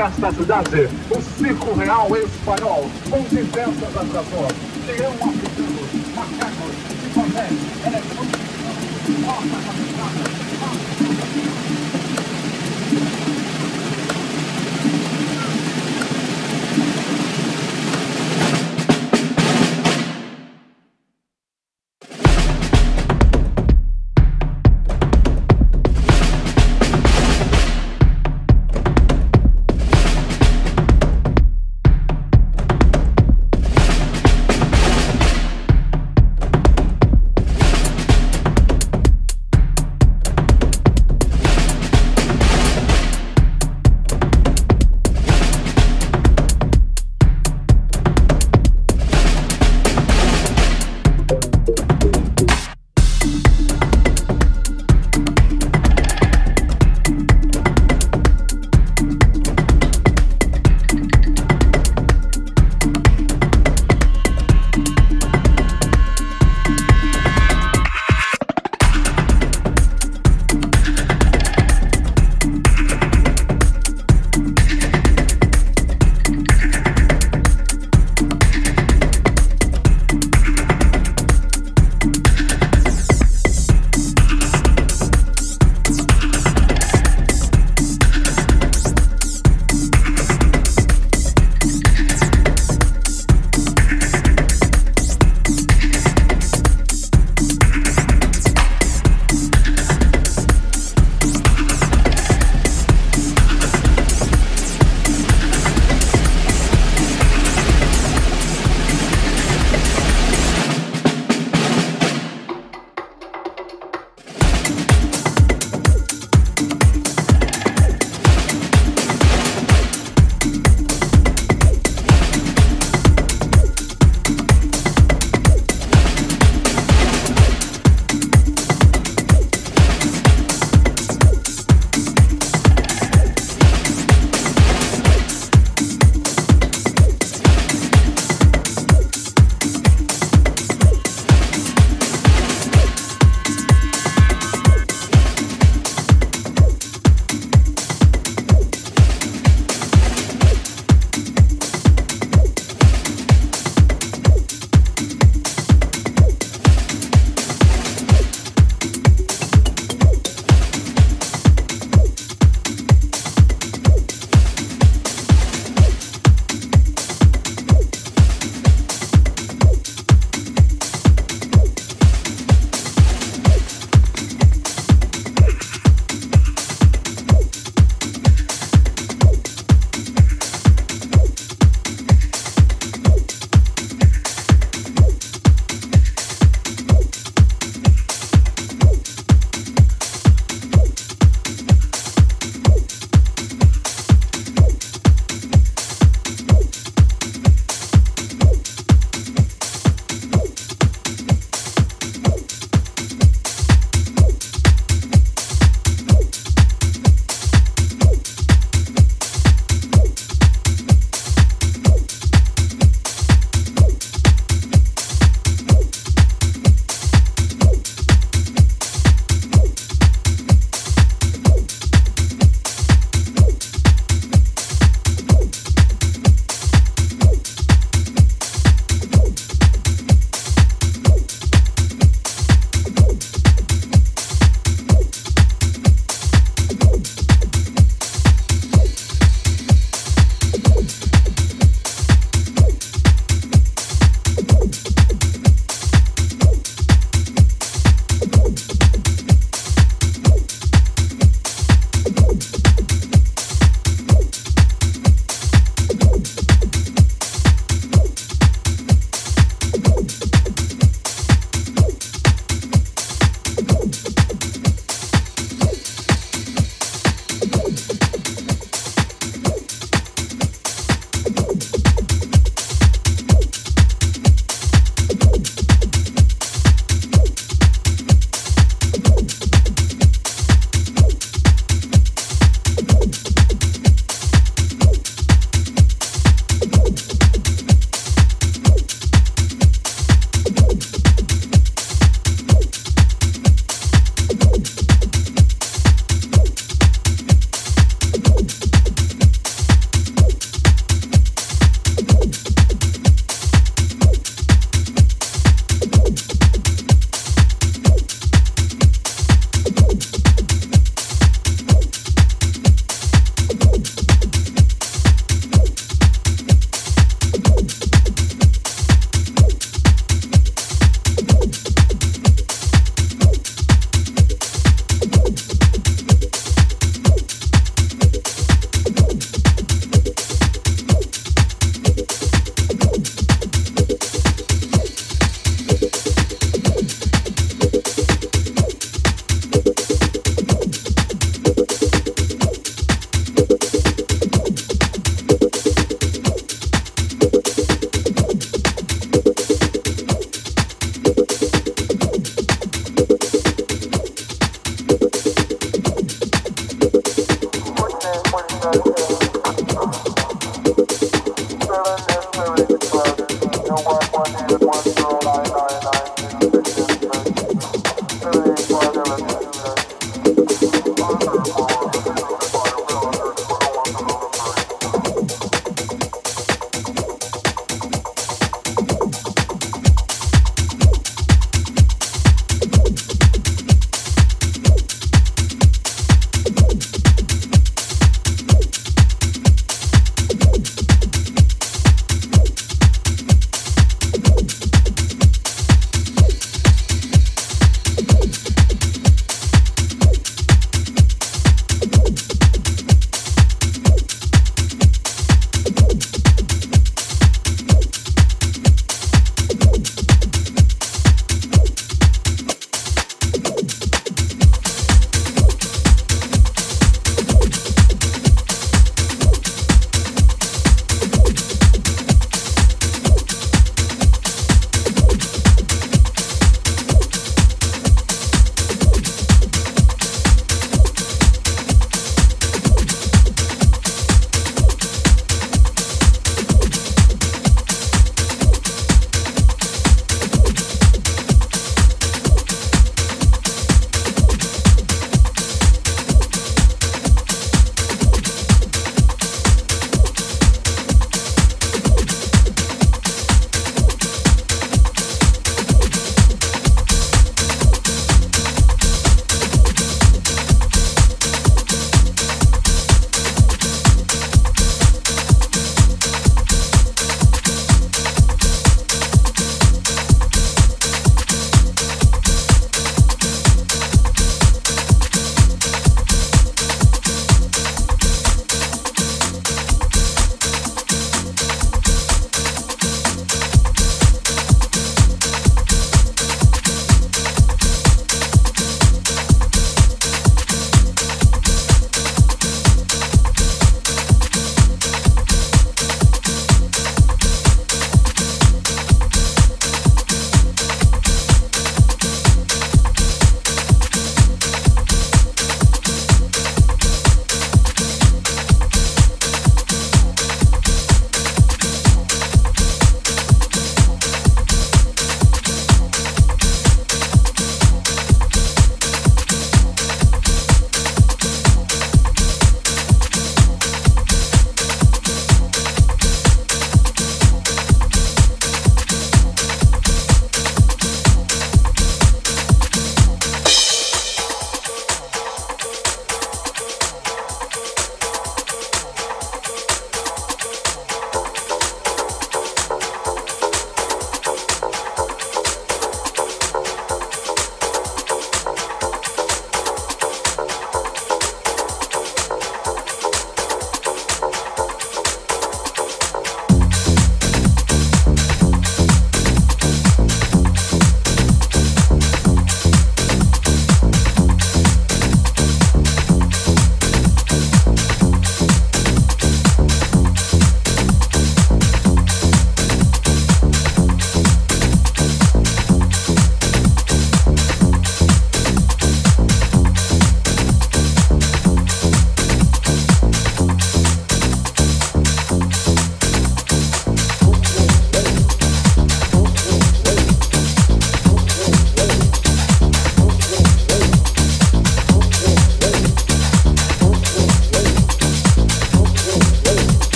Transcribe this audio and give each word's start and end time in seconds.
festas 0.00 0.34
cidade, 0.34 0.88
o 1.10 1.20
Circo 1.20 1.74
Real 1.74 2.08
Espanhol, 2.16 2.90
com 3.10 3.20
diversas 3.24 3.94
atrações. 3.94 4.59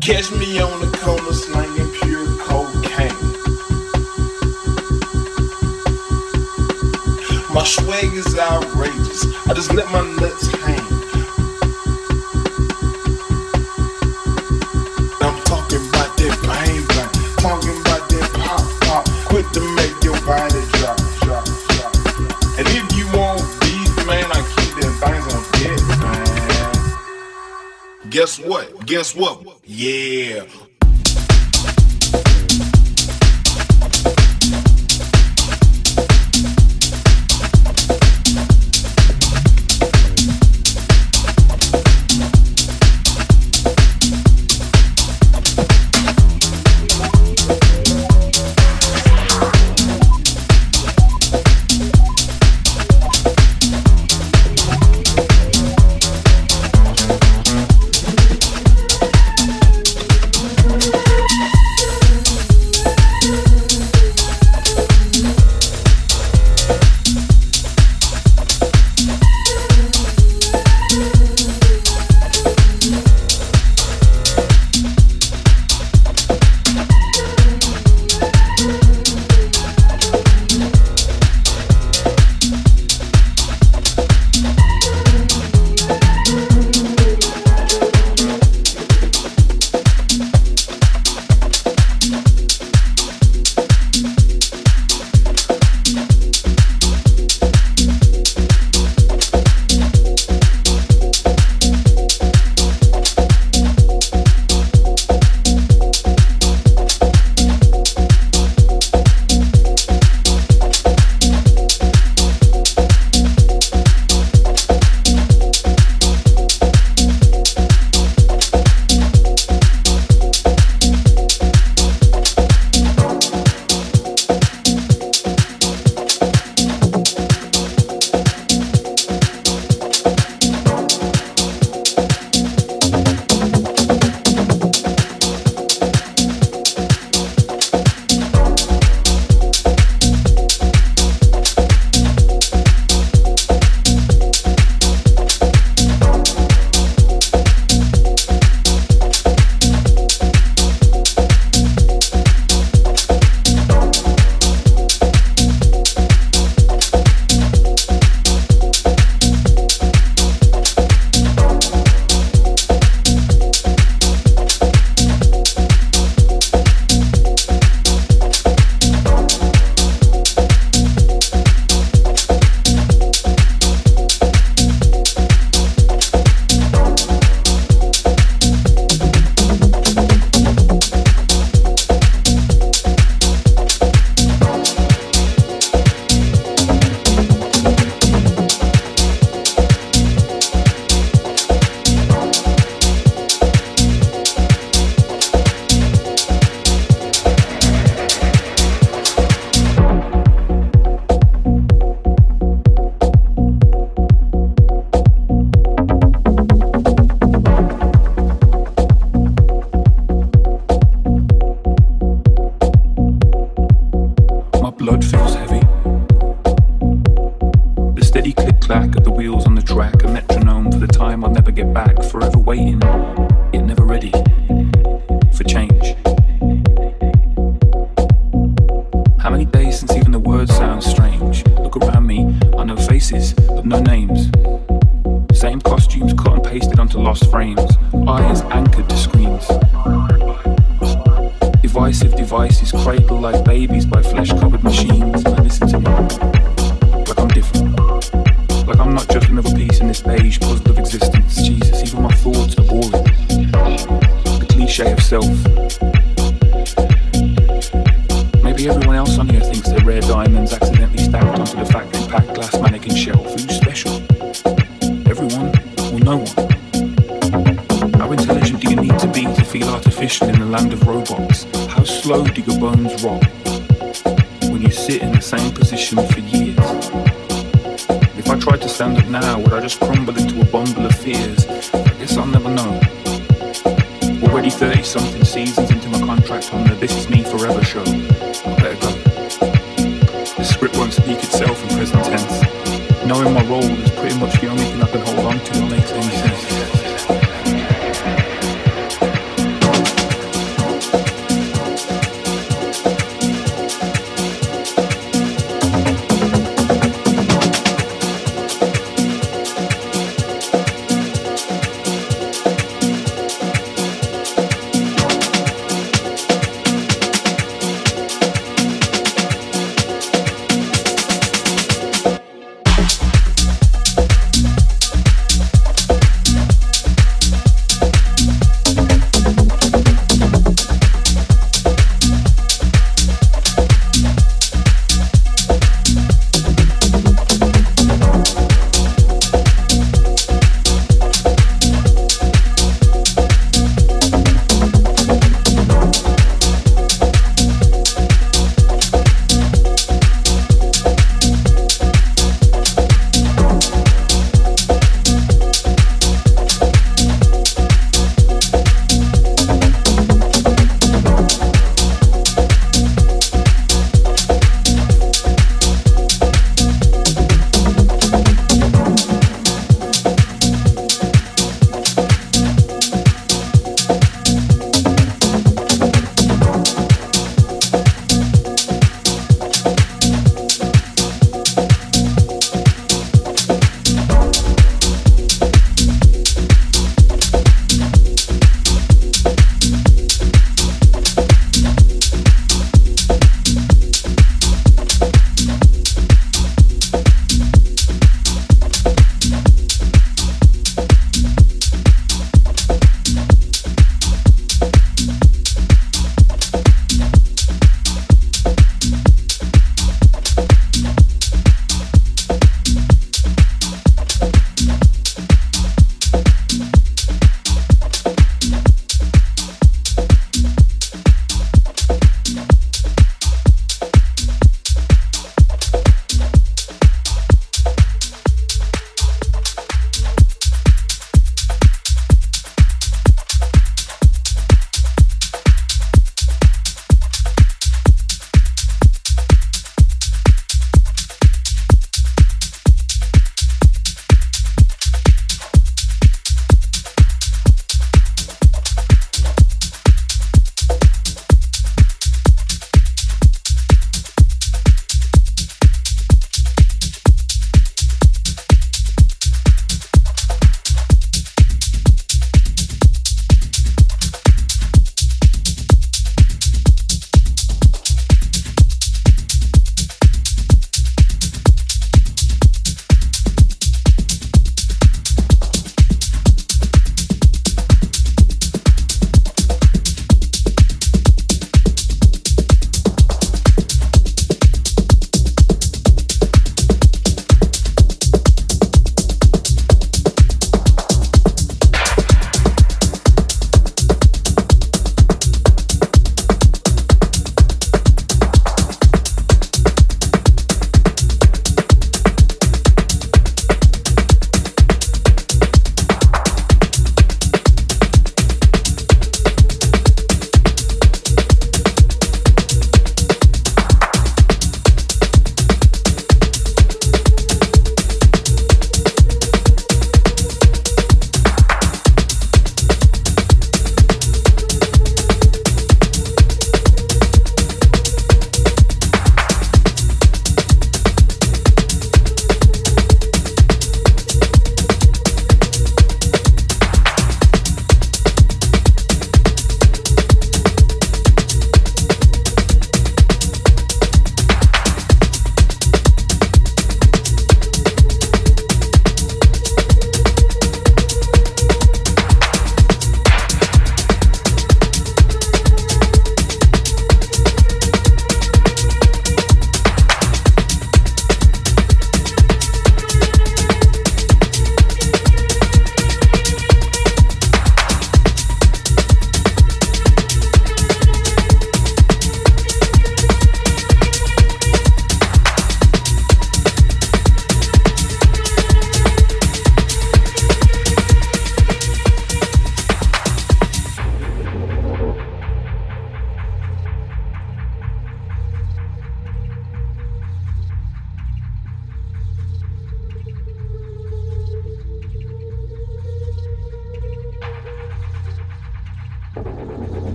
Catch 0.00 0.32
me 0.32 0.58
on 0.58 0.80
the 0.80 0.96
corner 0.96 1.32
slinging 1.34 1.90
pure 2.00 2.26
cocaine. 2.40 3.12
My 7.52 7.64
swag 7.64 8.14
is 8.14 8.38
outrageous. 8.38 9.26
I 9.46 9.52
just 9.52 9.74
let 9.74 9.92
my 9.92 10.00
nuts 10.16 10.46
hang. 10.64 10.80
I'm 15.20 15.36
talking 15.44 15.84
about 15.90 16.16
that 16.16 16.34
bang 16.48 16.86
bang, 16.88 17.12
talking 17.36 17.76
about 17.82 18.08
that 18.08 18.30
pop 18.40 18.64
pop, 18.80 19.04
quit 19.28 19.46
to 19.52 19.60
make 19.76 20.02
your 20.02 20.18
body 20.24 20.64
drop 20.80 20.96
drop 21.20 21.44
drop. 21.44 21.92
And 22.56 22.66
if 22.72 22.88
you 22.96 23.04
want 23.12 23.44
beef, 23.60 23.92
man, 24.06 24.24
I 24.32 24.40
keep 24.56 24.72
them 24.80 24.94
things 24.96 25.26
on 25.28 25.42
deck, 25.60 25.80
man. 26.00 26.40
Guess 28.10 28.38
what? 28.40 28.86
Guess 28.86 29.14
what? 29.14 29.59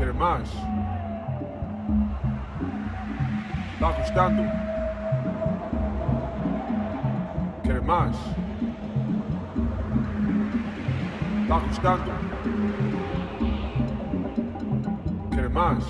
¿Quieres 0.00 0.16
más? 0.16 0.50
¿Está 3.74 3.90
gustando? 3.98 4.42
¿Quieres 7.62 7.84
más? 7.84 8.16
¿Está 11.42 11.58
gustando? 11.58 12.12
¿Quieres 15.32 15.50
más? 15.50 15.84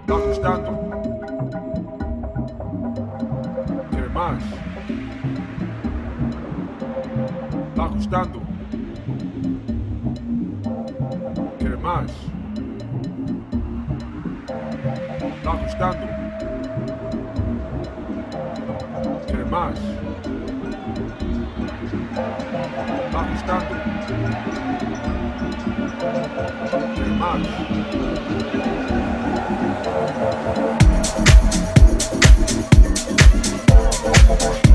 ¿Está 0.00 0.14
gustando? 0.26 0.70
¿Quieres 3.90 4.12
más? 4.12 4.44
¿Está 7.70 7.86
gustando? 7.86 8.51
¿Quieres 11.82 11.98
más? 11.98 12.12
¿Está 15.34 15.52
gustando? 15.56 16.06
¿Quieres 19.26 19.50
más? 19.50 19.78
¿Está 23.04 23.20
gustando? 23.30 23.74
¿Quieres 34.54 34.71